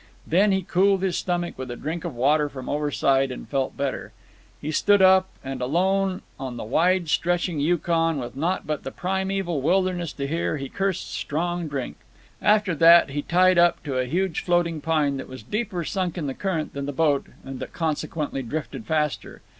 [0.25, 4.13] Then he cooled his stomach with a drink of water from overside and felt better.
[4.59, 9.61] He stood up, and alone on the wide stretching Yukon, with naught but the primeval
[9.61, 11.97] wilderness to hear, he cursed strong drink.
[12.41, 16.25] After that he tied up to a huge floating pine that was deeper sunk in
[16.25, 19.43] the current than the boat and that consequently drifted faster.